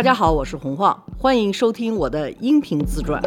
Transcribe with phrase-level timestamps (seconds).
[0.00, 3.20] 大家好，我是洪晃，欢迎收听我的音频自传。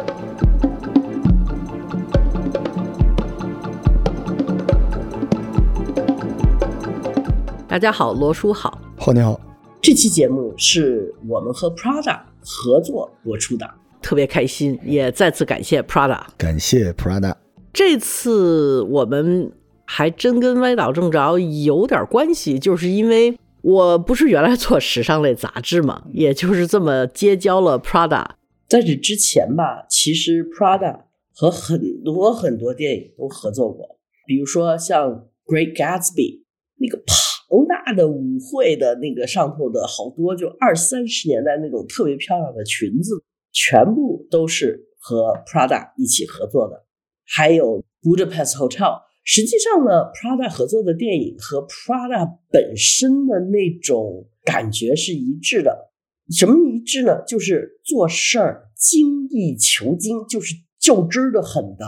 [7.68, 9.40] 大家好，罗叔好，浩你好，
[9.80, 13.70] 这期节目是我们和 Prada 合作播出的，
[14.02, 16.22] 特别开心，也再次感谢 Prada。
[16.36, 17.36] 感谢 Prada。
[17.72, 19.52] 这次我们
[19.84, 28.26] 还真跟歪倒正着有点关系，就是因为我不是原来做时尚类杂志嘛，也就是这么结交了 Prada。
[28.68, 35.10] 在这之前吧，其实 Prada 和很多很多电影都合作过，比如说像
[35.46, 36.40] 《Great Gatsby》
[36.76, 46.84] 那个庞大的舞会的那个上头的好多就二三十年代那种特别漂亮的裙子，全部都是和 Prada 一起合作的。
[47.26, 55.90] 还有 Budapest Hotel，实际上呢，Prada 合作的电影和 Prada 本身的那种感觉是一致的。
[56.30, 57.22] 什么一致呢？
[57.26, 61.86] 就是做事儿精益求精，就是较真儿的很的。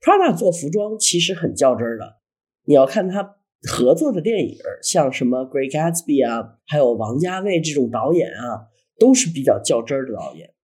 [0.00, 2.16] Prada 做服装其实很较真儿的。
[2.64, 10.54] 你要看他合作的电影，像什么 Great Gatsby 啊，还有王家卫这种导演啊，都是比较较真儿的导演。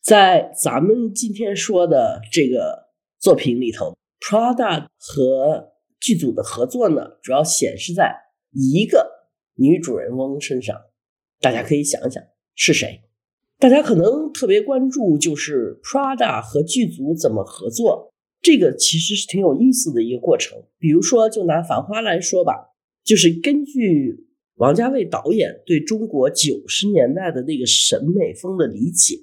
[0.00, 3.96] 在咱们今天说的这个作品里头
[4.28, 8.12] ，Prada 和剧组的合作呢，主要显示在
[8.50, 9.08] 一个
[9.54, 10.76] 女主人翁身上。
[11.40, 12.20] 大家可以想一想
[12.54, 13.02] 是谁？
[13.58, 20.58] 大家可能特别关注就是 Prada 和剧组怎么合作，这个其实是挺有意思的一个过程。
[20.78, 29.16] 比如说，就拿《繁花》来说吧，就是根据王家卫导演对中国九十年代的那个审美风的理解，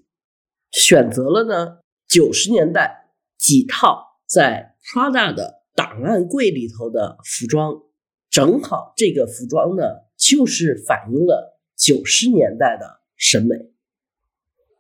[0.72, 7.74] 选择了呢九十年代几套在 Prada 的档案柜里头的服装，
[8.30, 9.84] 正好这个服装呢
[10.18, 13.56] 就是反映了九十年代的审美。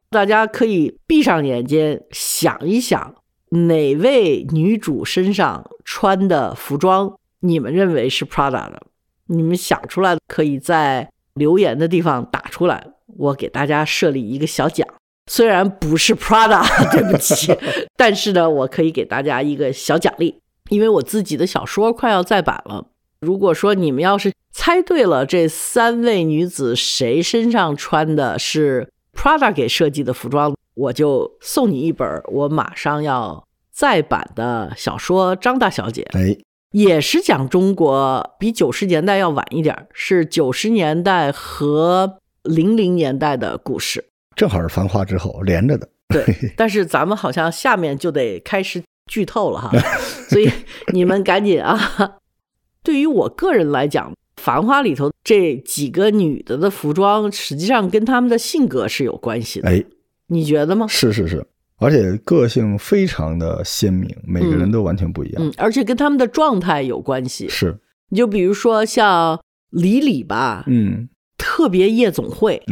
[0.09, 3.15] 大家可以闭上眼睛想一想，
[3.49, 8.83] 哪位女主身上穿的服装你们认为是 Prada 的？
[9.27, 14.87] 你们想出来可以在留言的地方打出来，我给大家设立一个小奖。
[15.27, 16.61] 虽然不是 Prada，
[16.91, 17.55] 对不起，
[17.95, 20.39] 但是呢，我可以给大家一个小奖励，
[20.69, 22.87] 因为我自己的小说快要再版了。
[23.21, 36.37] 如果说你们要是猜对了这三位女子谁身上穿的是 Prada 给设计的服装，我就送你一本我马上要再版的小说《张大小姐》，哎，
[36.71, 44.09] 也是讲中国，比九十年代要晚一点，是九十年代和零零年代的故事。
[44.35, 45.87] 正好是繁花之后连着的。
[46.09, 46.23] 对，
[46.55, 49.71] 但是咱们好像下面就得开始剧透了哈，
[50.29, 50.49] 所以
[50.93, 51.79] 你们赶紧啊！
[52.83, 59.69] 对于我个人来讲，《繁花》里头这几个女的的服装，实际上跟她们的性格是有关系的。
[59.69, 59.83] 哎，
[60.27, 60.85] 你觉得吗？
[60.87, 61.45] 是是是，
[61.77, 65.43] 而且个性非常的鲜明，每个人都完全不一样。
[65.43, 67.47] 嗯，而且跟他们的状态有关系。
[67.49, 67.75] 是，
[68.09, 69.39] 你就比如说像
[69.69, 71.07] 李李吧，嗯，
[71.37, 72.61] 特别夜总会。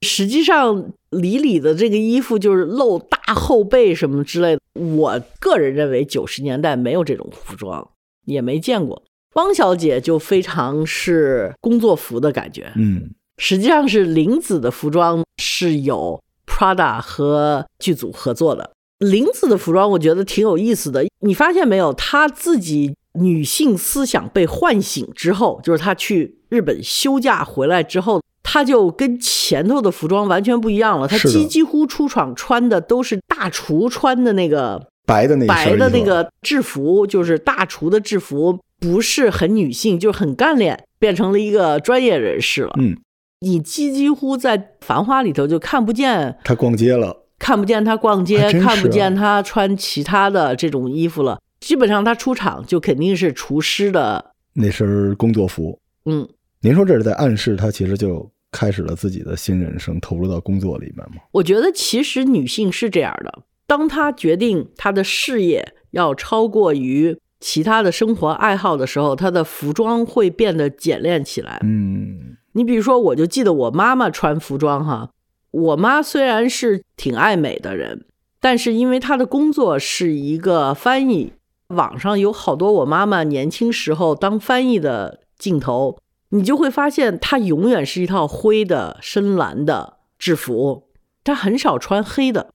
[0.00, 4.60] 对，实际上李李的这个衣服就是露大后背什么之类的。
[4.74, 7.90] 我个人认为九十年代没有这种服装，
[8.26, 9.02] 也没见过。
[9.34, 12.72] 汪小姐就非常是工作服的感觉。
[12.76, 18.72] 嗯，实际上是林子的服装是有 Prada 和剧组合作的。
[18.98, 21.92] 林子的服装我觉得挺有意思的，你发现没有？
[21.92, 28.20] 她自己女性思想被唤醒之后，就是她去日本休假回来之后，
[28.50, 31.06] 她就跟前头的服装完全不一样了。
[31.06, 42.72] 他几几乎出场穿的都是大厨穿的那个白的那一白的那个制服，就是大厨的制服，不是很女性，就是很干练，变成了一个专业人士了。
[42.78, 42.96] 嗯，
[43.40, 51.38] 你几几乎在《繁花》里头就看不见，他逛街了，看不见他逛街，看不见他穿其他的这种衣服了。
[51.60, 55.78] 基本上他出场就肯定是厨师的，那身工作服。
[56.06, 56.26] 嗯，
[56.62, 61.22] 您说这是在暗示他其实就开始了自己的新人生，投入到工作里面吗？
[61.32, 71.60] 我觉得其实女性是这样的，当她决定她的事业要超过于其他的生活爱好的时候，她的服装会变得简练起来。
[71.62, 75.10] 嗯，你比如说，我就记得我妈妈穿服装哈，
[75.50, 78.06] 我妈虽然是挺爱美的人，
[78.40, 81.32] 但是因为她的工作是一个翻译，
[81.68, 85.98] 网上有好多我妈妈年轻时候当翻译的镜头，
[86.30, 90.88] 你就会发现他永远是一套灰的深蓝的制服，
[91.24, 92.50] 他很少穿黑的，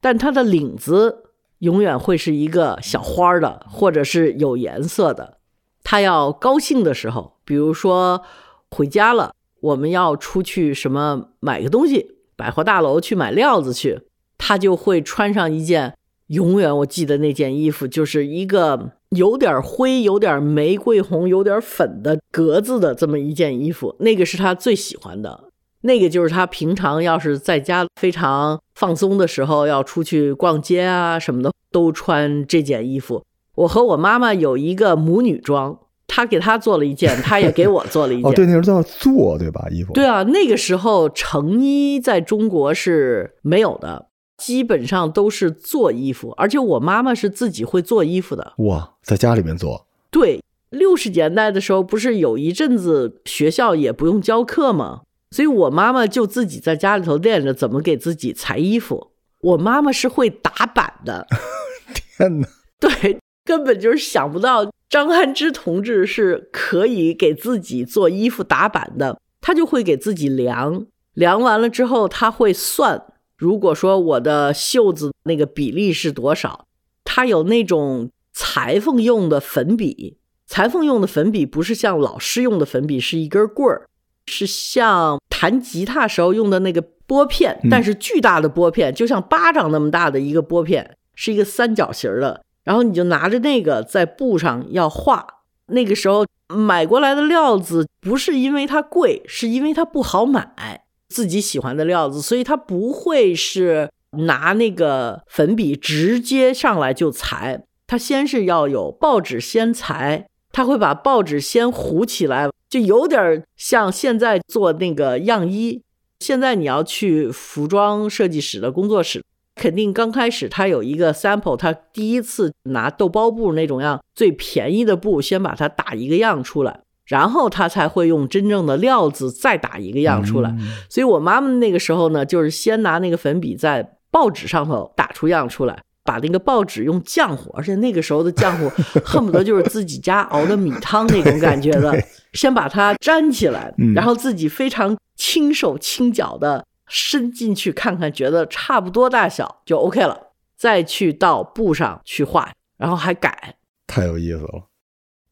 [0.00, 5.38] 但他的领子永远会是一个小花的，或者是有颜色的。
[5.84, 8.22] 他要高兴的时候，比如说
[8.70, 14.02] 回家了，我们要出去什么买个东西，百货大楼去买料子去，
[14.38, 15.97] 他就会穿上一件，
[16.28, 25.44] 永远我记得那件衣服，就是一个有点灰、有点玫瑰红、有点粉的格子的这么一件衣服，那个是他最喜欢的。
[25.82, 33.22] 那个就是他平常要是在家非常放松的时候，要出去逛街啊什么的，都穿这件衣服。
[33.54, 35.78] 我和我妈妈有一个母女装，
[36.08, 38.30] 她给她做了一件，她也给我做了一件。
[38.30, 39.68] 哦，对，那时候都要做，对吧？
[39.70, 39.92] 衣服。
[39.92, 44.07] 对啊，那个时候成衣在中国是没有的，
[44.38, 48.54] 基本上都是做衣服，而且我妈妈是自己会做衣服的。
[48.58, 49.86] 哇，在家里面做。
[50.10, 55.02] 对，六十年代的时候，不是有一阵子学校也不用教课吗？
[55.32, 59.10] 所以我妈妈就自己在家里头练着怎么给自己裁衣服。
[59.40, 61.26] 我妈妈是会打板的。
[61.92, 62.48] 天哪！
[62.80, 69.20] 对，根本就是想不到张安之同志是可以给自己做衣服打板的。
[69.40, 73.04] 他就会给自己量，量完了之后他会算。
[73.38, 76.66] 如果说我的袖子那个比例是多少，
[77.04, 80.18] 它有那种裁缝用的粉笔。
[80.44, 83.88] 裁缝用的粉笔不是像老师用的粉笔，是一根棍儿。
[84.26, 92.42] 是像弹吉他时候用的那个拨片，但是巨大的拨片，就像巴掌那么大的一个拨片，是一个三角形的。
[92.64, 95.26] 然后你就拿着那个在布上要画。
[95.68, 112.48] 那个时候买过来的料子不是因为它贵，是因为它不好买自己喜欢的料子，所以他不会是拿那个粉笔直接上来就裁，他先是要有报纸先裁，他会把报纸先糊起来。
[112.68, 115.82] 就有点像现在做那个样衣。
[116.20, 119.24] 现在你要去服装设计师的工作室，
[119.54, 130.54] 肯定刚开始他有一个 sample，他第一次拿豆包布那种样最便宜的布，先把它打一个样出来，然后他才会用真正的料子再打一个样出来。
[130.88, 135.80] 所以我妈妈那个时候呢，就是先拿那个粉笔在报纸上头打出样出来。
[136.04, 138.66] 把那个报纸用浆糊，而且那个时候的浆糊
[139.04, 141.94] 恨不得就是自己家熬的米汤那种感觉的，
[142.32, 150.18] 先把它粘起来，然后自己非常轻手轻脚的伸进去看看，觉得差不多大小就 OK 了，
[150.56, 153.56] 再去到布上去画，然后还改，
[153.86, 154.67] 太有意思了。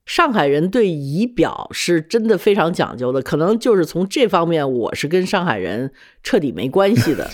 [0.06, 5.92] 上海人对仪表是真的非常讲究的，可能就是从这方面，我是跟上海人
[6.22, 7.28] 彻底没关系的。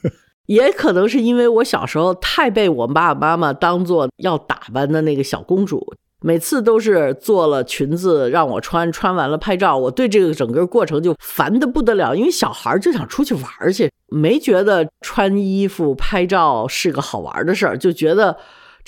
[0.46, 12.14] 也可能是因为我小时候太被我爸爸妈妈当做要打扮的那个小公主，每次都是做了裙子让我穿，穿完了拍照，我对这个整个过程就烦得不得了。
[12.14, 18.36] 因为小孩就想出去玩去，没觉得穿衣服拍照是个好玩的事儿，就觉得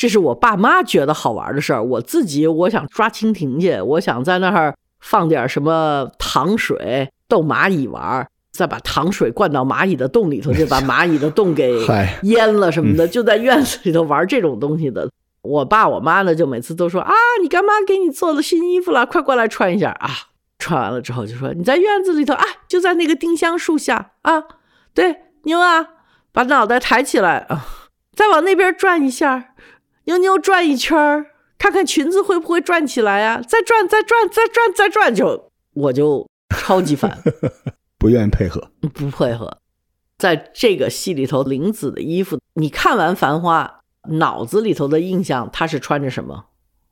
[0.01, 1.85] 这是我爸妈觉得好玩的事儿。
[1.85, 8.27] 我自己我想抓蜻蜓去，我想在那儿放点什么糖水逗蚂蚁玩。
[8.51, 11.79] 再把糖水灌到蚂蚁的洞里头，就把蚂蚁的洞给
[12.25, 15.07] 淹了什么的，就在院子里头玩这种东西的。
[15.43, 17.13] 我爸我妈呢，就每次都说啊，
[17.43, 20.09] 你干妈给你做了新衣服了，快过来穿一下啊！
[20.59, 24.43] 穿完了之后就说你在院子里头啊，就在那个丁香树下啊，
[24.95, 25.87] 对，妞啊，
[26.33, 27.65] 把脑袋抬起来啊，
[28.17, 29.55] 再往那边转一下，
[30.11, 31.27] 妞妞转一圈儿
[31.57, 33.41] 看看裙子会不会转起来啊？
[33.41, 37.17] 再转，再转，再转，再转，就我就超级烦。
[37.97, 39.59] 不愿意配合，不配合。
[40.19, 43.83] 在这个戏里头，玲子的衣服，你看完《繁花》，
[44.17, 46.47] 脑子里头的印象，她是穿着什么？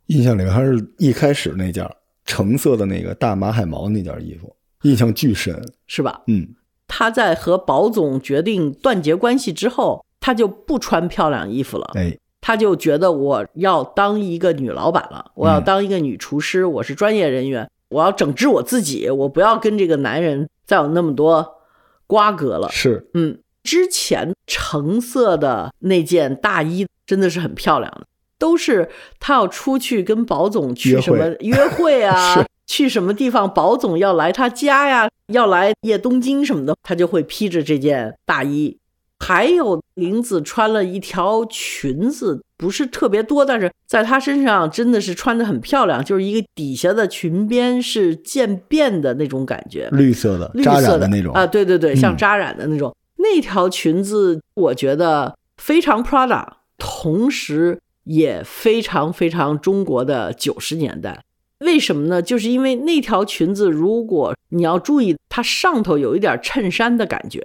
[0.07, 1.91] 印象里面还是一开始那件
[2.25, 6.23] 橙色的那个大马海毛那件衣服，印象巨深，是吧？
[6.29, 6.55] 嗯。
[6.87, 11.91] 她在和宝总决定断绝关系之后，她就不穿漂亮衣服了。
[11.95, 20.49] 哎，她就觉得我要当一个女老板了，我要当一个女厨师，我是专业人员，我要整治我自己，我不要跟这个男人。
[20.67, 21.63] 再有那么多
[22.07, 28.07] 瓜葛了，是，嗯，之前橙色的那件大衣真的是很漂亮的，
[28.39, 38.77] 都是他要出去跟宝总去什么约会啊， 去什么地方，宝总要来他家呀，要来夜东京什么的，他就会披着这件大衣。
[39.21, 52.95] 还有玲子穿了一条裙子，不是特别多，但是在她身上真的是穿的很漂亮，就是一个底下的裙边是渐变的那种感觉，绿色的，绿色的那种啊，对对对，像扎染的那种。
[53.17, 56.47] 那条裙子我觉得非常 Prada，
[56.79, 61.21] 同时也非常非常中国的九十年代。
[61.59, 62.23] 为什么呢？
[62.23, 67.45] 就是因为那条裙子，如果你要注意，它上头有一点衬衫的感觉。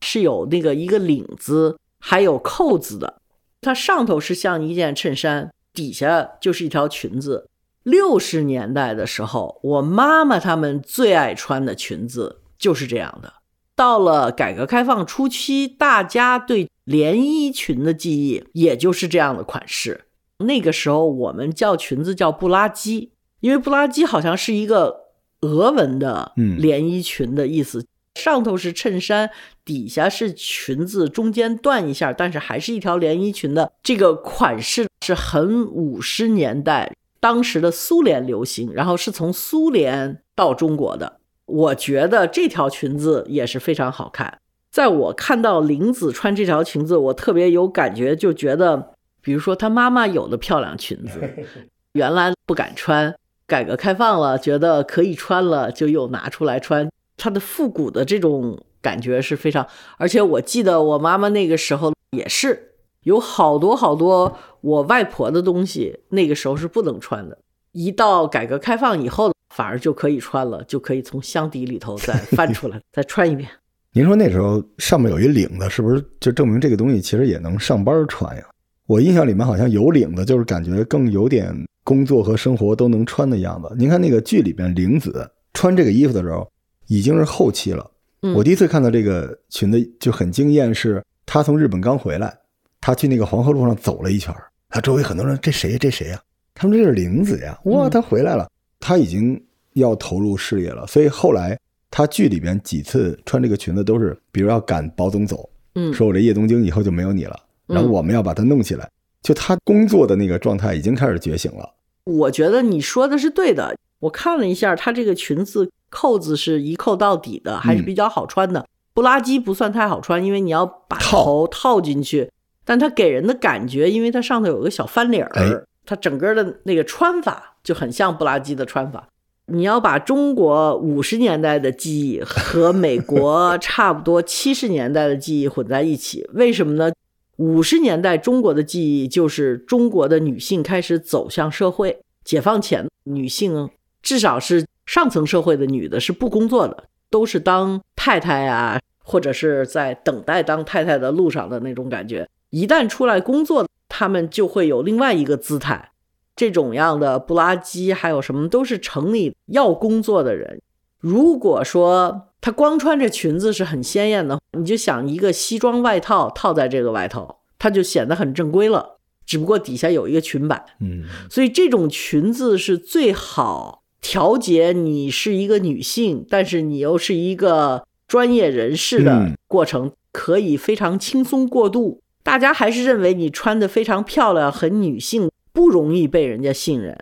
[0.00, 3.20] 是有那个一个领子，还有扣子的。
[3.60, 7.48] 它上头是像一件衬衫，底下就是一条裙子。
[7.82, 13.32] 六十年代的时候，我妈妈他们最爱穿的裙子就是这样的。
[13.74, 20.06] 到了改革开放初期，大家对连衣裙的记忆也就是这样的款式。
[20.38, 25.04] 那个时候我们叫裙子叫布拉基，因为布拉基好像是一个
[25.40, 27.86] 俄文的连衣裙的意思，
[28.18, 29.30] 上头是衬衫，
[29.64, 41.20] 底下是裙子，中间断一下，但是还是一条连衣裙的这个款式是很五十年代当时的苏联流行，然后是从苏联到中国的。
[41.46, 44.38] 我觉得这条裙子也是非常好看。
[44.70, 51.20] 在我看到玲子穿这条裙子，我特别有感觉，就觉得，比如说她妈妈有的漂亮裙子，
[51.94, 53.14] 原来不敢穿，
[53.46, 56.88] 改革开放了，觉得可以穿了，就又拿出来穿。
[57.18, 67.36] 她的复古的这种感觉是非常，而且我记得我妈妈那个时候也是有好多好多我外婆的东西，那个时候是不能穿的，
[67.72, 69.30] 一到改革开放以后。
[69.54, 73.48] 反而就可以穿了，就可以从箱底里头再 翻出来，再穿一遍。
[73.92, 78.42] 您说那时候上面有一领子，是不是就证明这个东西其实也能上班穿呀？
[78.86, 83.74] 我印象里面好像有领子，就是感觉更有点工作和生活都能穿的样子。
[83.76, 86.48] 您看那个剧里边，玲子穿这个衣服的时候
[86.88, 87.88] 已经是后期了。
[88.34, 92.36] 我第一次看到这个裙子就很惊艳，是她从日本刚回来，
[92.80, 94.34] 她去那个黄河路上走了一圈，
[94.68, 95.78] 她周围很多人，这谁？
[95.78, 96.20] 这谁呀？
[96.54, 97.56] 他们这是玲子呀！
[97.66, 99.40] 哇，她回来了，她已经。
[99.74, 101.56] 要投入事业了，所以后来
[101.88, 108.90] 他剧里边几次穿这个裙子都是，比如要赶保总走，嗯，说我这叶东京以后就没有你了，然后我们要把它弄起来，
[109.22, 111.74] 就他工作的那个状态已经开始觉醒了。
[112.02, 118.66] 我觉得你说的是对的，我看了一下，他这个裙子扣子是一扣到底的，还是比较好穿的。
[118.94, 122.30] 布拉基不算太好穿，因为你要把头套进去，
[122.64, 129.08] 但它给人的感觉，因为它上头有个小翻领儿，它整个的那个穿法就很像布拉基的穿法。
[129.46, 136.92] 你要把中国五十年代的记忆和美国差不多七十年代的记忆混在一起，为什么呢？
[137.36, 143.70] 五十年代中国的记忆就是中国的女性开始走向社会，解放前女性
[144.02, 152.26] 至少是上层社会的女的是不工作的，都是当太太啊，或者是在等待当太太的路上的那种感觉。
[152.48, 155.92] 一旦出来工作，她们就会有另外一个姿态。
[156.34, 160.62] 这种样的布拉基还有什么都是城里要工作的人。
[161.00, 168.98] 如果说她光穿着裙子是很鲜艳的，你就想一个西装外套套在这个外头，它就显得很正规了。
[169.26, 182.00] 只不过底下有一个裙摆，嗯，所以这种裙子是最好调节你是一个女性，但是你又是一个专业人士的过程，可以非常轻松过渡。
[182.22, 185.30] 大家还是认为你穿的非常漂亮，很女性。
[185.50, 186.96] 不容易被人家信任。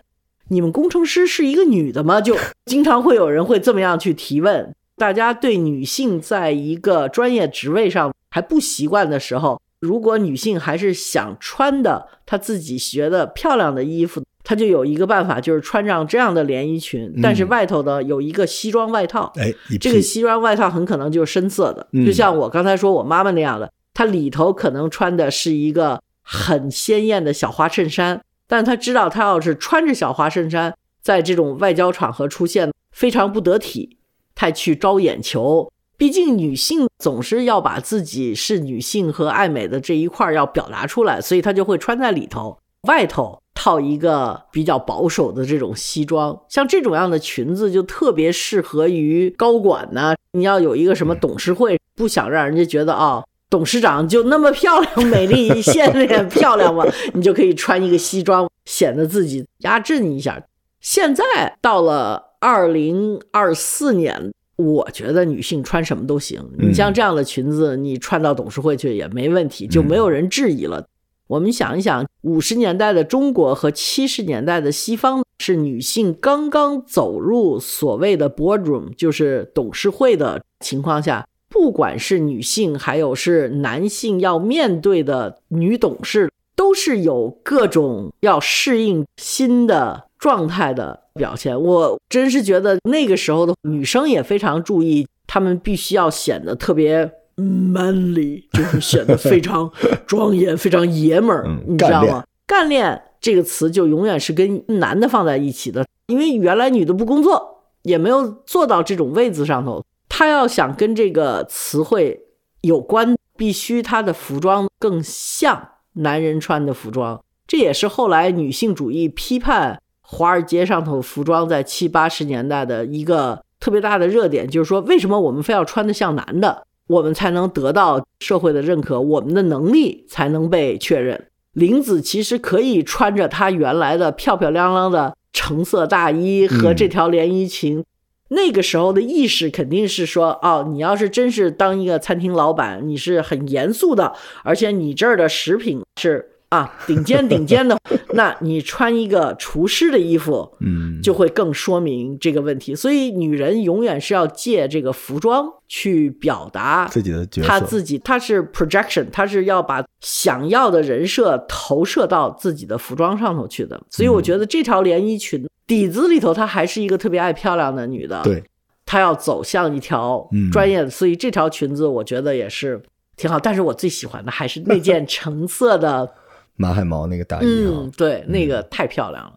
[0.49, 2.23] 你们工程师是一个女的吗？
[2.23, 2.35] 就
[2.65, 4.75] 经常会有人会这么样去提问。
[4.97, 19.33] 大家对女性在一个专业职位上还不习惯的时候，如果女性还是想穿的她自己觉得漂亮的衣服，她就有一个办法，就是穿上这样的连衣裙，但是外头呢有一个西装外套。
[19.35, 28.23] 哎，这个西装外套很可能就是深色的，就像我刚才说我妈妈那样的，她里头可能穿的是一个很鲜艳的小花衬衫。
[28.47, 30.73] 但她知道，她要是穿着小花衬衫
[31.03, 33.99] 在这种外交场合出现，非常不得体，
[34.37, 35.73] 太去招眼球。
[35.99, 46.39] 毕竟女性总是要把自己是女性和爱美的这一块要表达出来，所以她就会穿在里头，外头套一个比较保守的这种西装。
[46.49, 50.15] 像这种样的裙子就特别适合于高管呢。
[50.33, 53.25] 你要有一个什么董事会，不想让人家觉得啊。
[53.49, 56.85] 董事长就那么漂亮、美丽、鲜艳、漂亮吗？
[57.15, 60.43] 你就可以穿一个西装，显得自己压阵一下。
[60.81, 61.25] 现在
[61.61, 66.45] 到了二零二四年，我觉得女性穿什么都行。
[66.59, 70.85] 你像这样的裙子，你穿到董事会去也没问题，就没有人质疑了。
[71.29, 81.27] 我们想一想，五十年代的中国和七十年代的西方，是女性刚刚走入所谓的 boardroom，就是董事会的情况下。
[81.49, 91.59] 不管是女性还有是男性要面对的女董事，都是有各种要适应新的状态的表现。
[91.59, 99.71] 我真是觉得那个时候的女生也非常注意，她们必须要显得特别 manly，就是显得非常
[100.07, 102.25] 庄严、非常爷们儿，你知道吗？
[102.47, 109.85] 干练这个词就永远是跟男的放在一起的，因为原来女的不工作，也没有坐到这种位子上头。
[110.09, 112.23] 她要想跟这个词汇
[112.63, 117.23] 有关，必须她的服装更像男人穿的服装。
[117.47, 131.27] 这也是后来女性主义批判华尔街上头服装在七八十年代的一个特别大的热点，就是说为什么我们非要穿的像男的，我们才能得到社会的认可，我们的能力才能被确认。
[131.53, 137.85] 玲子其实可以穿着她原来的漂漂亮亮的橙色大衣和这条连衣裙。
[138.29, 147.77] 那个时候的意识肯定是说，哦，你要是真是当一个餐厅老板，你是很严肃的，而且你这儿的食品是啊顶尖顶尖的，
[148.15, 152.75] 那你穿一个厨师的衣服，嗯，就会更说明这个问题。
[152.75, 163.81] 所以女人永远是要借这个服装去表达自己的角色，她自己，她是 projection，她是要把想要的人设投射到自己的服装上头去的。
[163.91, 168.23] 所以我觉得这条连衣裙底子里头，她还是一个特别爱漂亮的女的。
[168.23, 168.45] 对，
[168.85, 172.81] 她要走向一条嗯专业的，所以这条裙子我觉得也是
[173.17, 173.37] 挺好。
[173.41, 176.09] 但是我最喜欢的还是那件橙色的。
[176.57, 179.35] 马海毛那个大衣嗯啊，，对，那个太漂亮了。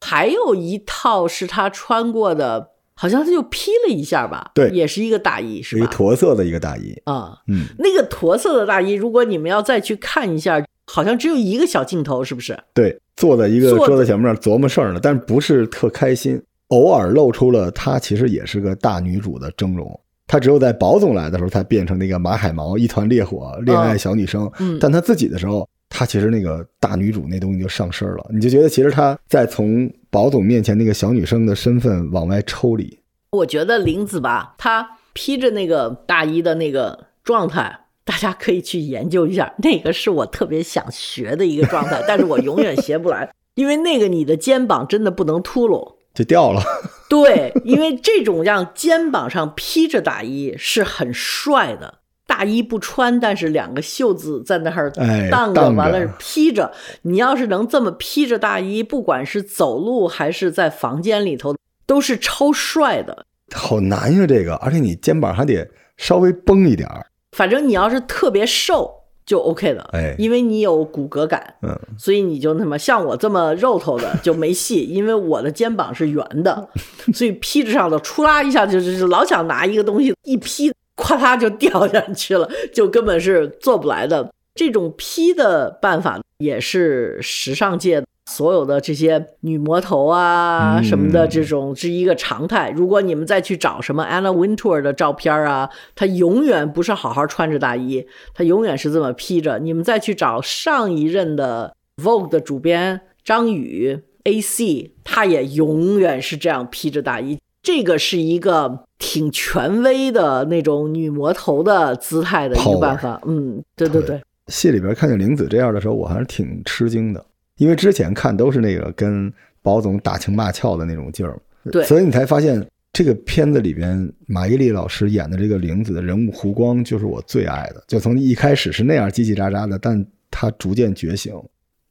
[0.00, 4.68] 还有一套是她穿过的，好像她就披了一下吧，对。
[4.70, 5.82] 也是一个大衣，是吧？
[5.82, 5.92] 一个？
[5.92, 12.58] 驼色的一个大衣，啊、嗯，那个驼色的大衣，如果你们要再去看一下，好像只有一个小镜头，是不是？
[12.74, 19.98] 对，坐在一个桌子前面琢磨事儿呢，但是不是特开心，偶尔露出了她其实也是个大女主的峥嵘。
[20.26, 24.78] 她只有在宝总来的时候才变成那个马海毛一团烈火恋爱小女生，嗯。
[24.78, 25.66] 但她自己的时候，
[25.96, 32.98] 她其实那个大女主那东西就上身了，你就觉得其实她在从宝总面前那个小女生的身份往外抽离，
[33.30, 39.54] 我觉得林子吧，她披着那个大衣的那个状态，大家可以去研究一下。
[39.62, 45.94] 那个是我特别想学的一个状态，但是我永远学不来，因为那个你的肩膀真的不能秃噜。
[46.12, 46.60] 就掉了。
[47.08, 51.98] 对，因为这种让肩膀上披着大衣是很帅的。
[52.34, 56.72] 大衣不穿，但是两个袖子在那儿哎荡着，荡完了披着。
[57.02, 61.54] 你要是能这么披着大衣，不管是走路还是在房间里头，
[61.86, 63.24] 都是超帅的。
[63.54, 67.06] 好难呀，这个，而且你肩膀还得稍微绷一点儿。
[67.36, 68.90] 反正你要是特别瘦
[69.24, 76.68] 就 OK 的，哎因为你有骨骼感，嗯，所以你就那么像我这么肉头的就没戏， 因为我的肩膀是圆的，
[77.14, 84.32] 所以披着上头出啦一下就是老想拿一个东西一披， 咵啦就掉下去了，就根本是做不来的。
[84.54, 92.70] 这种披的办法也是时尚界所有的这些女魔头啊嗯什么的这种是一个常态。
[92.70, 99.58] 如果你们再去找什么 Anna Wintour 的照片啊，她永远不是好好穿着大衣，她永远是这么披着。
[99.58, 107.38] 你们再去找上一任的 Vogue 的主编张宇 AC，他也永远是这样披着大衣。
[107.64, 113.20] 这个是一个挺权威的那种女魔头的姿态的一个办法。
[113.26, 117.24] 嗯，对对对对，戏里边看见玲子这样的时候，我还是挺吃惊的，
[117.56, 121.40] 因为之前看都是那个跟宝总打情骂俏的那种劲儿，
[121.72, 121.82] 对。
[121.84, 131.32] 所以你才发现这个片子里边马伊琍老师演的这个玲子的人物弧光就是我最爱的，就从一开始是那样叽叽喳喳的，但她逐渐觉醒，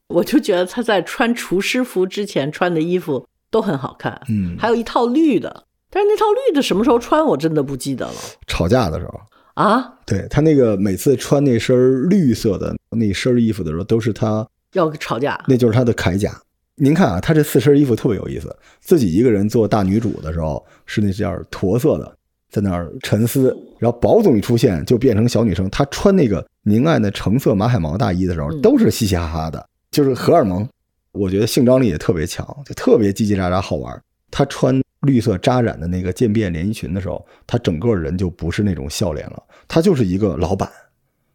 [0.10, 8.13] 我就觉得她在穿厨师服之前穿的衣服都很好看，嗯，还有一套绿的，但是那套绿的什么时候穿我真的不记得了
[8.48, 9.13] 吵架的时候。
[9.54, 15.39] 啊，对他那个每次穿那身绿色的那身衣服的时候，都是他要吵架。
[15.48, 16.36] 那就是他的铠甲。
[16.78, 18.54] 您看啊，他这四身衣服特别有意思。
[18.82, 22.18] 自己一个人做大女主的时候是那件驼色的，
[22.50, 23.56] 在那儿沉思。
[23.78, 25.70] 然后宝总一出现就变成小女生。
[25.70, 30.68] 她穿那个明暗的橙色马海毛大衣的时候，嗯都是嘻嘻哈哈的，就是荷尔蒙。
[31.13, 33.99] 我觉得性张力也特别强，就特别叽叽喳喳好玩。
[34.30, 40.69] 他穿绿色扎染的那个渐变连衣裙的时候，他整个人就不是那种笑脸了，他就是一个老板。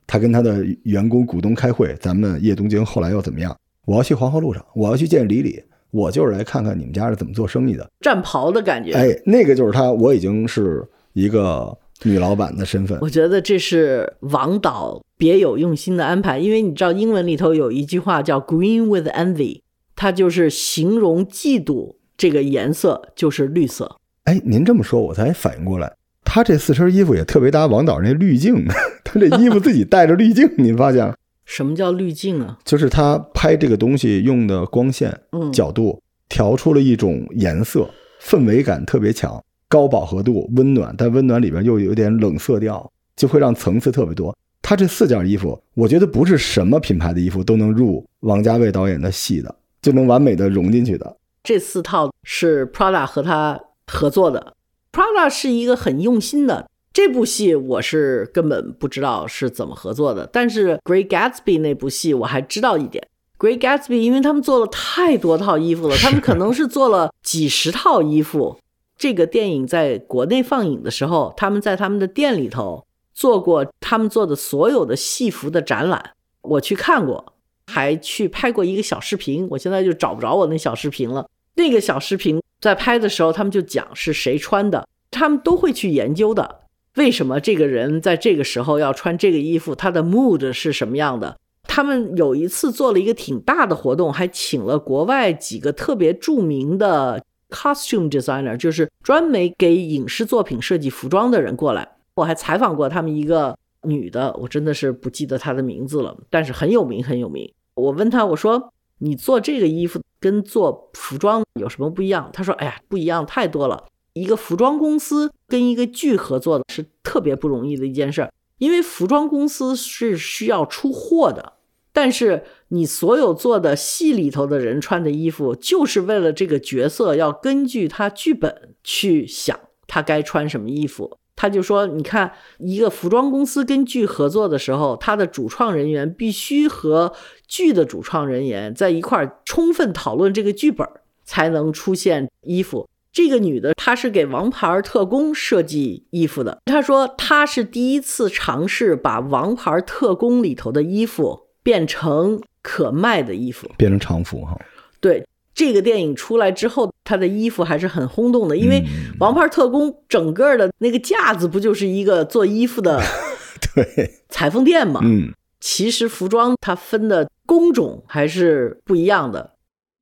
[0.06, 3.56] 他跟他的员工股东开会，咱们叶东京后来又怎么样？
[3.84, 7.88] 我要去黄河路上，我要去见李李，我就是来看看你们家是怎么做生意的。
[8.00, 12.98] 战袍的感觉，哎，那个就是他，我已经是一个女老板的身份。
[13.00, 19.60] 我觉得这是王导别有用心的安排，因为你知道英文里头有一句话叫 “green with envy”，
[20.00, 23.96] 它就是形容嫉妒这个颜色就是绿色。
[24.22, 25.92] 哎，您这么说，我才反应过来，
[26.24, 28.64] 他这四身衣服也特别搭王导那滤镜，
[29.02, 31.12] 他这衣服自己带着滤镜，您发现？
[31.44, 32.56] 什么叫滤镜啊？
[32.64, 37.90] 就是他拍这个东西用的光线嗯，角度调出了一种颜色，
[38.22, 44.36] 氛围感特别强，高饱和度、温暖，但温暖里边又有点冷色调，就会让层次特别多。
[44.62, 51.16] 他这四件衣服，我觉得不是什么品牌的衣服都能入王家卫导演的戏的，就能完美的融进去的。
[51.42, 54.54] 这四套是 Prada 和他合作的。
[54.92, 56.68] Prada 是一个很用心的。
[56.92, 63.06] 这部戏我是根本不知道是怎么合作的，但是《Great Gatsby》那部戏我还知道一点。
[63.46, 68.58] 《Great Gatsby》因为他们做了太多套衣服了， 他们可能是做了几十套衣服，
[68.96, 77.34] 这个电影在国内放映的时候，他们在他们的店里头做过他们做的所有的戏服的展览，我去看过，
[77.68, 79.46] 还去拍过一个小视频。
[79.50, 81.28] 我现在就找不着我那小视频了。
[81.54, 86.60] 那个小视频在拍的时候，他们就讲是谁穿的，他们都会去研究的。
[86.96, 89.74] 为什么这个人在这个时候要穿这个衣服？
[89.74, 91.36] 他的 mood 是什么样的？
[91.64, 101.86] 他们有一次做了一个挺大的活动，还请了国外几个特别著名的 costume designer，就是专门给影视作品设计服装的人过来。
[102.14, 107.48] 我还采访过他们一个女的，我真的是不记得她的名字了，但是很有名，很有名。
[107.78, 112.28] 我问他，我说你做这个衣服跟做服装有什么不一样？
[112.32, 113.86] 他说，哎呀，不一样太多了。
[114.14, 121.52] 一个服装公司跟一个剧合作的是特别不容易的一件事儿，因为服装公司是需要出货的，
[121.92, 131.18] 但是你所有做的戏里头的人穿的衣服，就是为了这个角色要根据他剧本去想他该穿什么衣服。
[131.40, 137.14] 他就说，你看一个服装公司跟剧合作的时候，他的主创人员必须和
[137.46, 140.84] 剧的主创人员在一块儿充分讨论这个剧本，
[141.24, 142.88] 才能出现衣服。
[143.12, 146.58] 这个女的，她是给《王牌特工》设计衣服的。
[146.64, 154.58] 她说，她是第一次尝试把《王牌特工》里头的衣服变成可卖的衣服，变成常服哈。
[155.00, 155.24] 对，
[155.58, 158.76] 这个电影出来之后，他的衣服还是很轰动的，因为
[159.18, 163.02] 《王牌特工》整个的那个架子不就是一个做衣服的
[163.74, 165.00] 对裁缝店吗？
[165.02, 169.56] 嗯，其实服装它分的工种还是不一样的。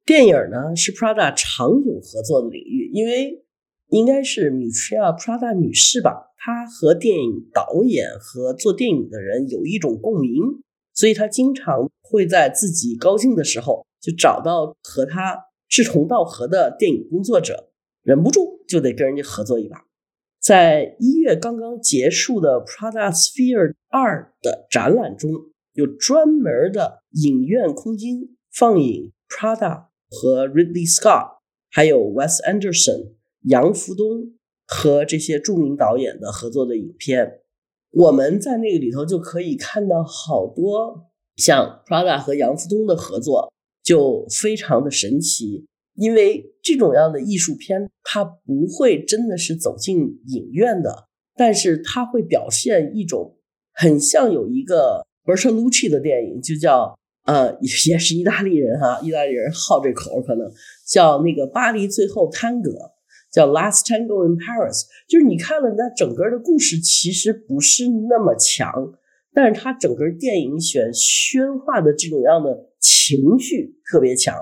[0.04, 3.42] 电影呢是 Prada 长久合作的领域，因为
[3.88, 10.60] 应该是 Miuccia Prada 女士吧，她和电影导演和做电影的人有一种共鸣，
[10.92, 15.36] 所以她经常会在自己高兴的时候就找到和他
[15.68, 17.70] 志同道合的电影工作者，
[18.04, 19.84] 忍不住就得跟人家合作一把。
[20.40, 25.32] 在一月刚刚结束的 Prada Sphere 二的展览中，
[25.72, 29.86] 有专门的影院空间放映 Prada。
[30.08, 31.38] 和 Ridley Scott，
[31.68, 37.40] 还有 Wes Anderson、杨福东和这些著名导演的合作的影片，
[37.90, 43.52] 我们在那个里头就可以看到好多像 Prada 和杨福东的合作，
[43.86, 45.64] 就非常的神奇。
[45.94, 49.96] 因为这种样的艺术片，它不会真的是走进
[50.26, 53.38] 影院的，但是它会表现一种
[53.72, 56.98] 很像有一个 Bertolucci 的电影，就叫。
[57.26, 60.48] 呃，也是意大利人哈，意大利人好这口，可能
[60.86, 62.70] 叫那个巴黎最后探戈，
[63.32, 64.84] 叫 Last Tango in Paris。
[65.08, 68.72] 就是你看了那整个的故事，其实不是那么强，
[69.34, 74.32] 但是它整个电影选宣化的这种样的情绪特别强，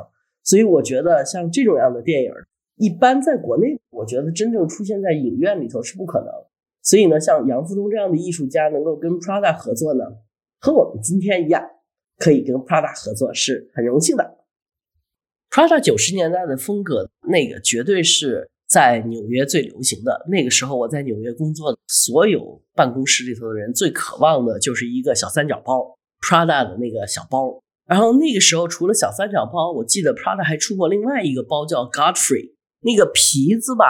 [0.42, 2.30] 所以我觉得像这种样的电影，
[2.76, 6.28] 一般在国内，我觉得真正出现在影院里头是不可能。
[6.82, 10.04] 所以呢，像杨福东这样的艺术家能够跟 Prada 合作呢，
[10.60, 11.70] 和我们今天一样。
[12.16, 14.38] 可以跟 Prada 合作是很荣幸的。
[15.50, 20.24] Prada 九十年代的风格，那个绝对是在纽约最流行的。
[20.30, 27.63] 那个时候我在纽约工作，所有办公室里头的人最渴望的就是一个小三角包，Prada 的那个小包。
[27.86, 33.84] 然后那个时候除了小三角包，我记得 Prada 还出过另外一个包叫 Godfrey，那个皮子吧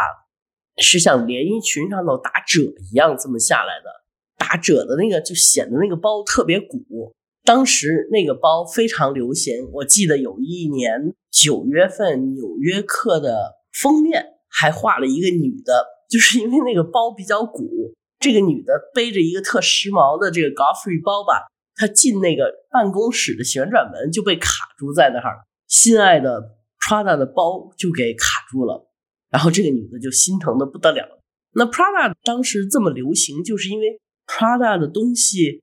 [0.78, 3.90] 是像连衣裙上头打褶一样这么下来的，
[4.36, 7.14] 打褶的那个就显得那个包特别鼓。
[7.44, 28.90] 当时那个包非常流行，我记得有一年九月份，《纽约客》的封面还画了一个女的，就是因为那个包比较鼓，这个女的背着一个特时髦的这个 Godfrey 包吧，她进那个办公室的旋转门就被卡住在那儿，心爱的 Prada 的包就给卡住了，
[29.30, 31.20] 然后这个女的就心疼的不得了。
[31.52, 35.62] 那 Prada 当时这么流行，就是因为 Prada 的东西。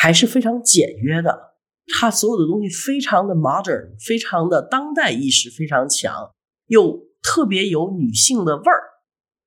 [0.00, 1.56] 还是非常简约的，
[1.88, 6.32] 它所有的东西非常的 modern，非常的当代意识非常强，
[6.66, 8.80] 又特别有女性的味儿。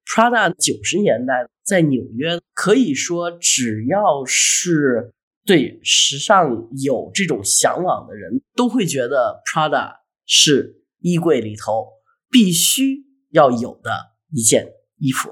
[0.05, 5.13] Prada 九十年代在纽约，可以说只要是
[5.45, 11.87] 对时尚有这种向往的人，都会觉得 Prada 是衣柜里头
[12.29, 13.91] 必须要有的
[14.31, 15.31] 一件衣服。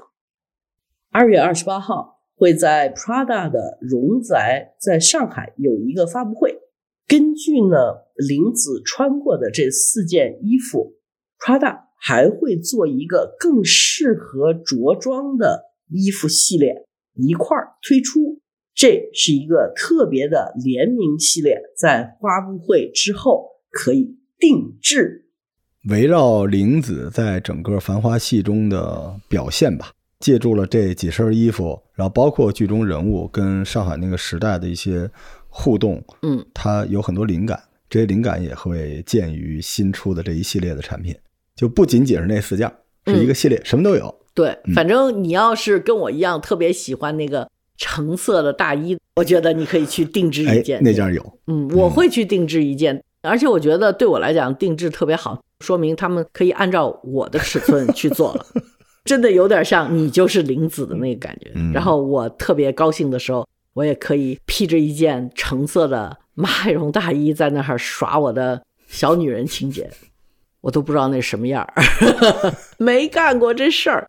[1.10, 2.20] 二月二十八号。
[2.40, 6.56] 会在 Prada 的荣宅在上海有一个发布会。
[7.06, 7.76] 根据呢
[8.16, 10.94] 林子穿过的这四件衣服
[11.38, 18.39] ，Prada 还会做一个更适合着装的衣服系列一块儿推出。
[18.80, 25.26] 这是一个特别的联名系列，在发布会之后可以定制
[25.90, 35.10] 围绕玲子在整个《繁花》戏中的表现吧，借助了这几身衣服，然后包括剧中人物跟上海那个时代的一些
[35.50, 41.14] 互动，嗯，它有很多灵感，这些灵感也会见于新出的这一系列的产品，
[41.54, 42.72] 就不仅仅是那四件，
[43.04, 44.14] 是一个系列，什么都有。
[44.32, 47.46] 对，反正你要是跟我一样特别喜欢那个
[47.80, 50.78] 橙色的大衣，我觉得你可以去定制一件。
[50.84, 55.42] 那件有，嗯，我会去定制一件，而且我觉得对我来讲定制特别好。
[55.60, 58.46] 说明他们可以按照我的尺寸去做了，
[59.04, 61.50] 真的有点像你就是玲子的那个感觉。
[61.72, 69.90] 然后我特别高兴的时候，我也可以披着一件橙色的马海绒大衣在那儿耍我的小女人情节，
[70.60, 71.82] 我都不知道那什么样儿，
[72.78, 74.08] 没干过这事儿。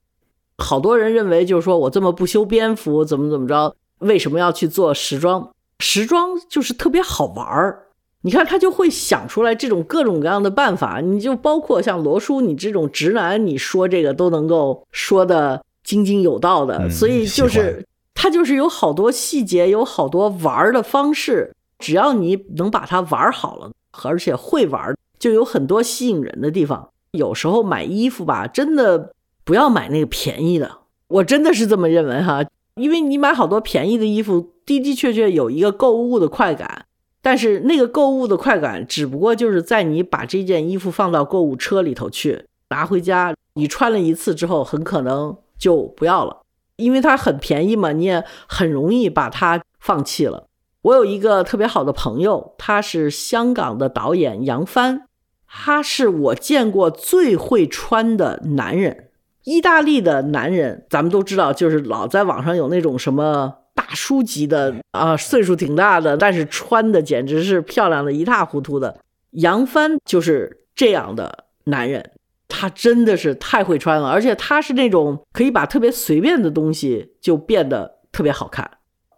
[0.62, 3.76] 好多人认为就是说我这么不修边幅，怎么怎么着？
[4.00, 5.52] 为什么要去做时装？
[5.80, 7.88] 时装就是特别好玩儿。
[8.22, 23.72] 你看他就会想出来这种各种各样的办法，你就包括像罗叔你这种直男，你说这个都能够说的津津有道的，所以就是他就是有好多细节，有好多玩的方式，只要你能把它玩好了，
[24.04, 26.90] 而且会玩，就有很多吸引人的地方。
[27.14, 36.86] 有时候买衣服吧，真的不要买那个便宜的，我真的是这么认为哈，因为你买好多便宜的衣服，的的确确有一个购物的快感。
[37.24, 46.42] 但是那个购物的快感，只不过就是在你把这件衣服放到购物车里头去，拿回家，你穿了一次之后，很可能就不要了，
[46.78, 50.48] 因为它很便宜嘛，你也很容易把它放弃了。
[50.82, 55.04] 我有一个特别好的朋友，他是香港的导演杨帆，
[55.48, 59.10] 他是我见过最会穿的男人。
[59.44, 63.56] 意大利的男人，咱们都知道，就是老在网上有那种什么。
[63.74, 69.00] 大叔级的啊，岁数挺大的，但是穿的简直是漂亮的一塌糊涂的。
[69.32, 72.12] 杨帆就是这样的男人，
[72.50, 78.70] 他真的是太会穿了，而且他是那种可以把特别随便的东西就变得特别好看。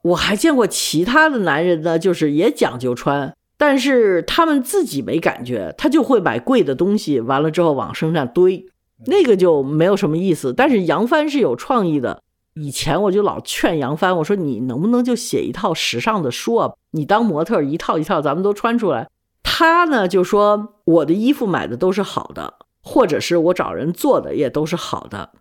[0.03, 8.65] 我还见过其他的男人呢，就是也讲究穿，但是他们自己没感觉，他就会买贵的东西，完了之后往身上堆，
[9.05, 10.53] 那个就没有什么意思。
[10.53, 12.21] 但是杨帆是有创意的。
[12.55, 16.71] 以前我就老劝杨帆，我说你能不能就写一套时尚的书啊？
[16.91, 19.09] 你当模特一套一套，咱们都穿出来。
[19.41, 25.31] 他呢就说我的衣服买的都是好的，或者是我找人做的也都是好的。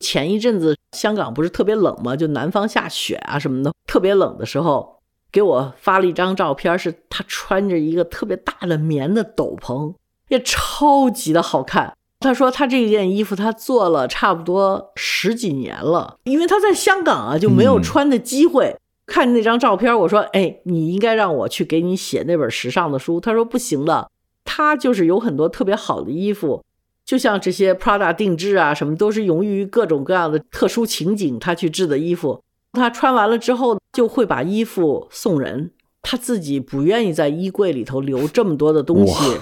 [0.00, 2.16] 前一阵子香港不是特别冷吗？
[2.16, 9.94] 就南方下雪啊什么的，特别冷的时候，给我发了一张照片，是他穿着一个特别大的棉的斗篷，
[10.28, 11.94] 也超级的好看。
[12.22, 18.76] 他说他这件衣服他做了差不多十几年了，因为他在香港啊就没有穿的机会。
[19.04, 24.08] 看那张照片，我说：“哎，你应该让我去给你写那本时尚的书。”他说：“不行的，
[24.44, 26.62] 他就是有很多特别好的衣服，
[27.04, 32.40] 就像这些 Prada 定制啊什么，都是用于各种各样的特殊情景他去制的衣服。
[32.72, 39.36] 他穿完了之后就会把衣服送人，他自己不愿意在衣柜里头留这么多的东西。”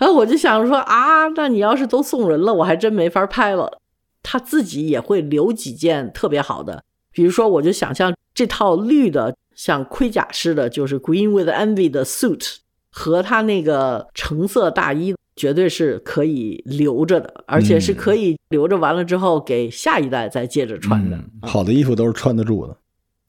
[0.00, 3.78] 然后我就想说啊，那你要是都送人了，我还真没法拍了。
[4.22, 6.82] 他自己也会留几件特别好的，
[7.12, 12.56] 比如说，我就想象这套绿的像盔甲似的，就是 Green with Envy 的 suit
[12.90, 21.18] 和他那个橙色大衣，绝对是可以留着的，而且是可以留着完了之后给下一代再接着穿的。
[21.42, 22.74] 好的衣服都是穿得住的。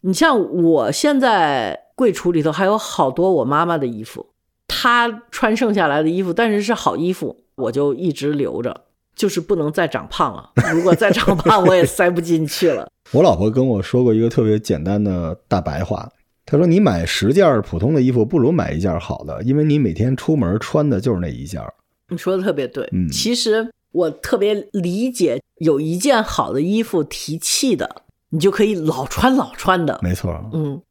[0.02, 4.31] 你像我现在柜橱里头还有好多我妈妈的衣服。
[4.74, 10.52] 他穿剩下来的衣服，但是是好衣服，我就一直留着，就是不能再长胖了。
[10.74, 12.90] 如果再长胖，我也塞不进去了。
[13.12, 16.10] 我老婆跟我说过一个特别简单的大白话，
[16.46, 21.62] 她说：“你买十件普通的衣服，不如买一件好的，因为你每天出门穿的就是那一件。”
[22.08, 22.88] 你说的特别对。
[22.94, 30.00] 嗯，其实我特别理解，有一件好的衣服提气的，你就可以老穿老穿的。
[30.02, 30.34] 没错。
[30.54, 30.82] 嗯。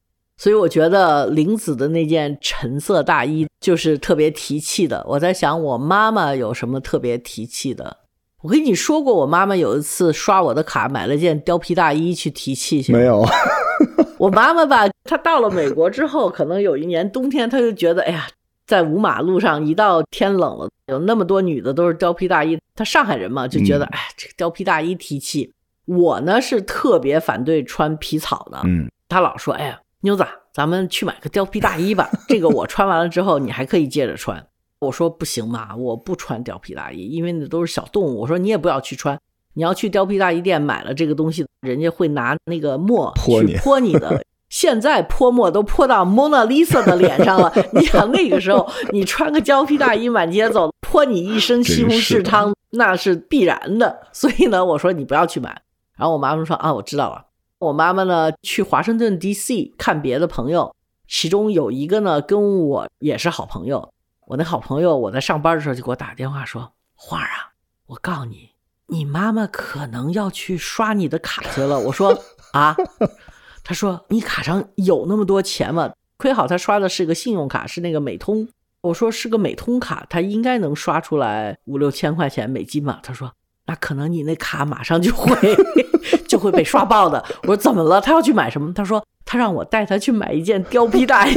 [0.40, 5.04] 所以我觉得玲子的那件橙色大衣就是特别提气的。
[5.06, 7.98] 我在想，我妈妈有什么特别提气的？
[8.40, 12.90] 我跟你说过，我妈妈有一次刷我的卡买了件貂皮大衣去提气去。
[12.90, 13.22] 没有。
[14.16, 18.26] 我妈妈吧，她到了美国之后，可能有一年冬天，她就觉得，哎呀，
[18.66, 25.52] 在五马路上一到天冷了，有那么多女的都是貂皮大衣，她上海人嘛，就觉得，哎，这个貂皮大衣提气。
[25.84, 28.58] 我呢是特别反对穿皮草的。
[28.64, 28.90] 嗯。
[29.06, 29.78] 她老说，哎呀。
[30.02, 32.08] 妞子，咱们去买个貂皮大衣吧。
[32.28, 34.46] 这个我穿完了之后，你还可以接着穿。
[34.78, 38.20] 我说不行嘛，我不穿貂皮大衣，因为那都是小动物。
[38.20, 39.18] 我说你也不要去穿，
[39.52, 44.24] 你要去貂皮大衣店买了这个东西，人家会拿那个墨泼你泼你的。
[44.48, 47.52] 现在泼墨都泼到蒙娜丽莎的脸上了。
[47.72, 54.00] 你想那个时候，你穿个貂皮大衣满街走，泼你一身西红柿汤，那是必然的。
[54.12, 55.62] 所以呢，我说你不要去买。
[55.96, 57.26] 然后我妈妈说啊，我知道了。
[57.60, 59.74] 我妈妈呢去华盛顿 D.C.
[59.76, 60.74] 看别的朋友，
[61.06, 63.92] 其中有一个呢跟我也是好朋友。
[64.26, 67.52] 我那好朋友，我在上班的时候就给我打电话说：“花儿啊，
[67.88, 68.52] 我告诉你，
[68.86, 72.18] 你妈妈可能要去刷你的卡去了。”我说
[72.54, 72.74] ：“啊？”
[73.62, 75.92] 他说：“你卡上有那么多钱吗？
[76.16, 78.48] 亏好他刷的是个信用卡，是那个美通。”
[78.80, 83.30] 我说：“是个美通卡，他应该能刷出来五六千块钱美金吧？”他说。
[83.70, 85.56] 那可能你那卡马上就会
[86.26, 87.24] 就会被刷爆的。
[87.42, 88.00] 我说怎么了？
[88.00, 88.72] 他要去买什么？
[88.74, 91.36] 他说他让我带他去买一件貂皮大衣。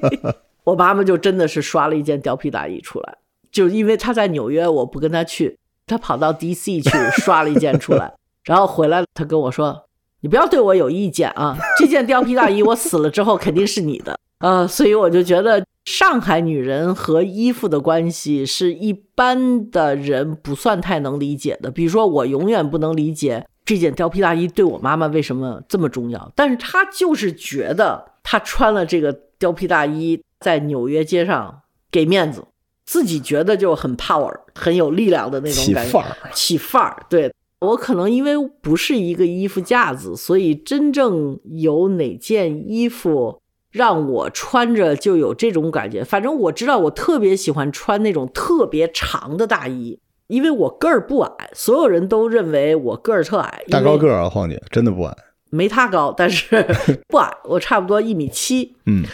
[0.64, 3.18] 我妈妈就真的是刷了一件貂皮大衣出来，
[3.52, 6.80] 就因为他在纽约，我不跟他去，他跑到 D.C.
[6.80, 9.84] 去刷了一件出来，然后回来他跟我说
[10.22, 15.64] ：“你不要对我有意见啊，这件貂皮大衣我死了之后肯定是你的。”呃，所以我就觉得。
[15.86, 21.70] 上海女人和衣服的关系是一般的人不算太能理解的。
[21.70, 32.42] 比如说，我永远不能理解这件貂皮大衣对我妈妈为什么这么重要，但是她就是觉得她穿了这个貂皮大衣在纽约街上给面子，
[32.86, 36.16] 自己觉得就很 power，很有力量的那种感觉，起范儿。
[36.32, 37.06] 起范儿。
[37.10, 37.30] 对
[37.60, 43.38] 我可能因为不是一个衣服架子，所以真正有哪件衣服。
[43.74, 46.04] 让我穿着就有这种感觉。
[46.04, 53.64] 反正我知道，我特别喜欢穿那种特别长的大衣，因为我个儿不矮，所有人都认为我个儿特矮。
[53.68, 55.16] 大高个儿啊，晃姐真的不矮，
[55.50, 56.64] 没他高，但是
[57.08, 58.76] 不矮， 我差不多一米七。
[58.86, 59.04] 嗯，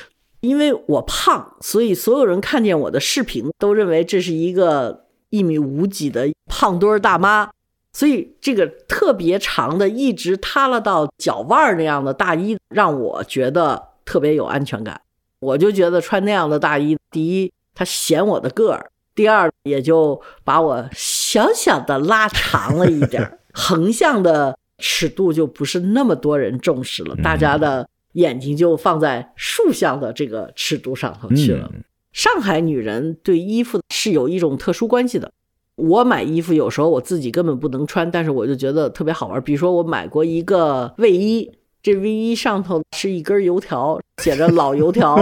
[0.42, 7.48] 因为我胖，所以所有人看见我的视频都认为这是一个一米五几的胖墩儿大妈。
[7.94, 13.88] 所以这个特别长的，一直塌了到脚腕儿那样的大衣，让我觉得。
[14.10, 15.00] 特别有安全感，
[15.38, 31.70] 我就觉得穿那样的大衣，第一它显我的个儿，第二也就把我小小的拉长了一点， 横向的尺度就不是那么多人重视了，大家的眼睛就放在竖向的这个尺度上头去了。
[32.12, 35.30] 上海女人对衣服是有一种特殊关系的，
[35.76, 41.52] 我买衣服有时候我自己根本不能穿，但是我就觉得特别好玩，比如说我买过一个卫衣。
[41.82, 45.16] 这 V 一上头是一根油条，写着“老油条”。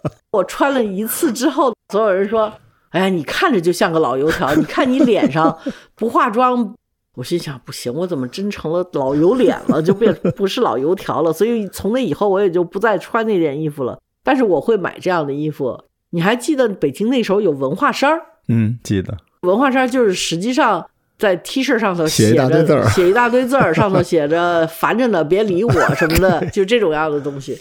[0.32, 2.52] 我穿了一次之后，所有人说
[2.90, 5.56] ：“哎呀，你看着就像个老油条。”你看你脸上
[5.94, 6.74] 不化妆，
[7.14, 9.80] 我心想：不行，我怎么真成了老油脸了？
[9.82, 11.32] 就变不是老油条了。
[11.32, 13.98] 所以从那以后，我也就不再穿那件衣服了。
[14.22, 15.82] 但是我会买这样的衣服。
[16.10, 18.20] 你还记得北京那时候有文化衫儿？
[18.48, 19.16] 嗯，记得。
[19.42, 20.86] 文化衫就是实际上。
[21.18, 27.58] 在 T 恤上头写一大堆字儿，写一大堆字儿，上头写着“烦着呢，别理我”什么的， 就这种样的东西，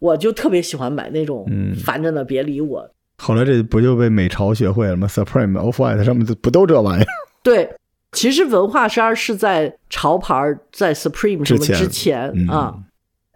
[0.00, 1.46] 我就特别喜欢买那种
[1.84, 2.90] “烦着呢，别理我”。
[3.22, 7.06] 后来这不就被美潮学会了吗？Supreme、Off White 上面不都这玩意儿？
[7.42, 7.68] 对，
[8.12, 12.74] 其实文化衫是在潮牌在 Supreme 什么之前啊。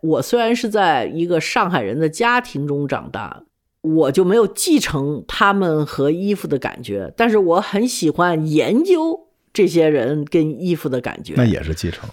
[0.02, 3.44] 我虽然是在一个上海人的家庭中长大，
[3.82, 9.28] 我就没有继承他们和衣服的感觉，但是我很喜欢研究。
[9.52, 12.08] 这些人跟衣服的感觉，那也是继承。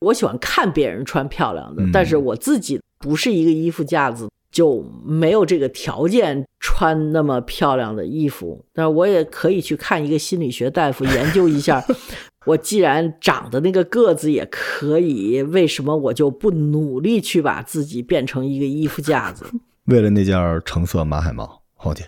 [0.00, 8.64] 我喜欢看别人穿漂亮的，但是我自己不是一个衣服架子，就没有这个条件穿那么漂亮的衣服。
[8.72, 11.84] 但是我也可以去看一个心理学大夫，研究一下。
[12.46, 19.44] 我既然长的那个个子也可以，为什么我就不努力去把自己变成一个衣服架子？
[19.86, 22.04] 为了那件橙色马海毛，黄姐，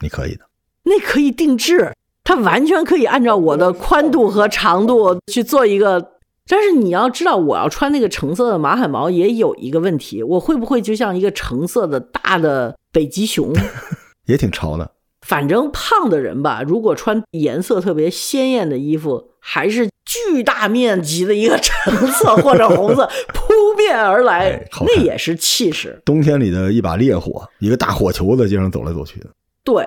[0.00, 0.46] 你可以的。
[0.82, 1.92] 那可以定制。
[2.24, 6.12] 它完全可以按照我的宽度和长度去做一个，
[6.48, 13.52] 但是你要知道，我要穿那个橙色的马海毛也有一个问题，我会不会就像一个橙色的大的北极熊？
[14.26, 14.90] 也挺潮的。
[15.26, 26.00] 反正胖的人吧，如果穿颜色特别鲜艳的衣服，还是巨大面积的一个橙色或者红色 扑面而来，那也是气势。
[26.04, 29.26] 冬天里的一把烈火，一个大火球在街上走来走去的。
[29.62, 29.86] 对，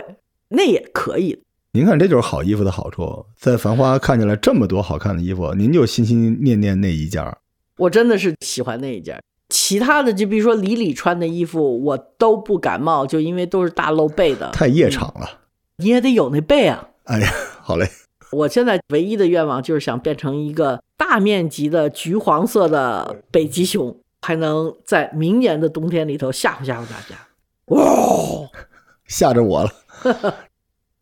[0.50, 1.40] 那也可以。
[1.78, 3.24] 您看，这就是好衣服的好处。
[3.38, 7.38] 在繁花看起来这么多好看的衣服，您就心心念念那一件儿
[7.78, 14.50] 我真的是喜欢那一件其他的，就比如说李李穿的衣服，我都不感冒，就因为都是大露背的。
[14.50, 15.30] 太夜场了。
[15.78, 16.90] 你也得有那背啊。
[17.04, 17.88] 哎呀，好嘞。
[18.32, 27.16] 我现在唯一的愿望就是想变成一个大面积的橘黄色的北极熊，还能在明年的冬天里头吓唬吓唬大家。
[27.66, 28.50] 哇，
[29.06, 29.72] 吓着我了。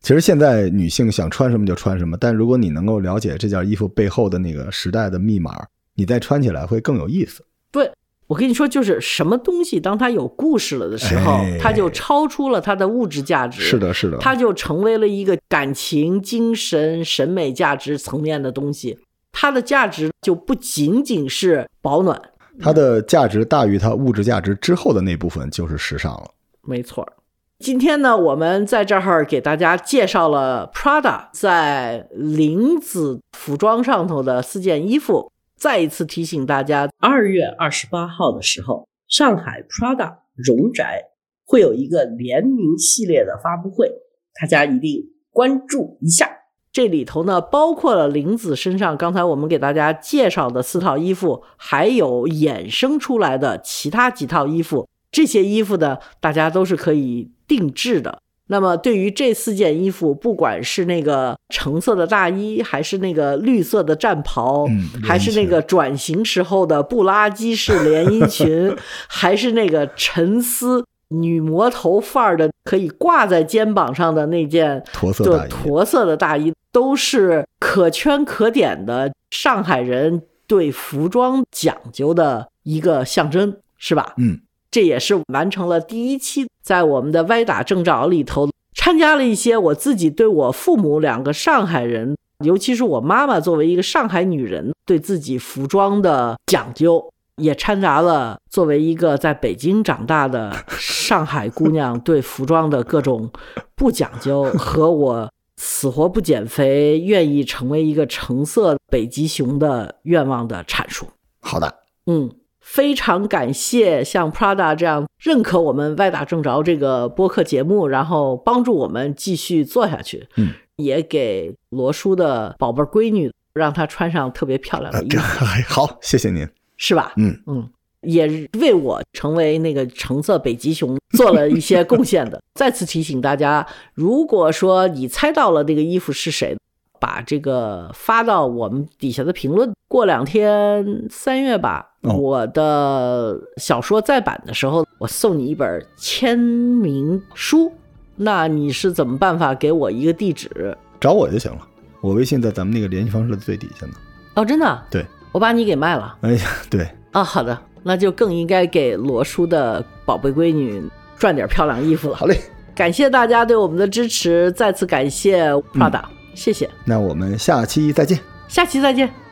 [0.06, 7.44] 其实现在女性想穿什么就穿什么，但如果你能够了解这件衣服背后的那个时代的密码，你再穿起来会更有意思。
[7.72, 7.90] 对，
[8.28, 13.60] 我跟你说，就是什么东西，当它有故事了的时候，哎它就超出了它的物质价值。
[13.62, 18.96] 是的，是的，它就成为了一个感情、精神、审美价值层面的东西。
[19.32, 22.16] 它的价值就不仅仅是保暖，
[22.60, 26.30] 它的价值大于它物质价值之后的那部分就是时尚了。
[26.62, 27.12] 没错儿。
[27.58, 35.32] 今天呢，我们在这儿给大家介绍了 Prada 在玲子服装上头的四件衣服。
[35.56, 41.02] 再一次提醒大家，二月二十八号的时候，上海 Prada 荣宅
[41.46, 43.90] 会有一个联名系列的发布会，
[44.38, 46.30] 大家一定关注一下。
[46.70, 54.86] 这里头呢，包括了玲子身上刚才我们给大家介绍的四套衣服，还有衍生出来的其他几套衣服。
[55.10, 58.18] 这些衣服呢，大家都是可以定制的。
[58.48, 68.72] 那么，对于这四件衣服，不管是那个橙色的大衣，还是那个绿色的战袍，嗯还是那个转型时候的布拉基式连衣裙，
[69.08, 84.14] 还是那个沉思女魔头范儿的可以挂在肩膀上的那件驼色驼色的大衣，都是可圈可点的上海人对服装讲究的一个象征，是吧？
[84.18, 84.38] 嗯，
[84.76, 92.14] 这也是完成了第一期，在我们的歪打正着里头参加了一些我自己对我父母两个上海人，
[92.44, 103.30] 尤其是我妈妈作为一个上海女人对自己服装的讲究，也掺杂了作为一个在北京长大的上海姑娘对服装的各种
[103.74, 111.06] 不讲究和我死活不减肥，愿意成为一个橙色北极熊的愿望的阐述。
[111.40, 112.30] 好的，嗯，
[112.66, 120.26] 非常感谢像 Prada 这样认可我们歪打正着这个播客节目，然后帮助我们继续做下去。
[120.36, 126.46] 嗯，也给罗叔的宝贝闺女让她穿上特别漂亮的呃衣服，好，谢谢您。
[126.76, 127.12] 是吧？
[127.16, 127.66] 嗯嗯，
[128.02, 128.26] 也
[128.60, 132.42] 为我成为那个橙色北极熊做了一些贡献的。
[132.54, 136.54] 再次提醒大家，如果说你猜到了那个衣服是谁，
[137.00, 139.72] 把这个发到我们底下的评论。
[139.88, 147.72] 过两天三月吧，哦我的小说再版的时候，我送你一本签名书。
[148.16, 150.76] 那你是怎么办法给我一个地址？
[150.98, 151.58] 找我就行了，
[152.00, 153.92] 我微信在咱们那个联系方式的最底下呢。
[154.34, 154.82] 哦，真的？
[154.90, 156.16] 对，我把你给卖了。
[156.22, 160.82] 哎呀，对，啊，好的，那就更应该给罗叔的宝贝闺女
[161.18, 162.16] 赚点漂亮衣服了。
[162.16, 162.40] 好嘞，
[162.74, 166.02] 感谢大家对我们的支持，再次感谢 Prada，、
[166.34, 168.18] 谢谢，那我们下期再见。
[168.48, 169.25] 下期再见。